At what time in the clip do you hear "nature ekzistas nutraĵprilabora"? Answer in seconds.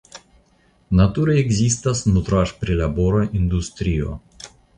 0.99-3.21